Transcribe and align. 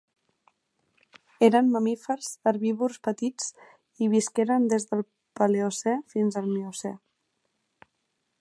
Eren 1.47 1.67
mamífers 1.75 2.31
herbívors 2.51 2.97
petits 3.09 3.53
i 4.05 4.09
visqueren 4.15 4.67
des 4.75 4.89
del 4.93 5.05
Paleocè 5.41 5.97
fins 6.15 6.43
al 6.43 6.53
Miocè. 6.57 6.99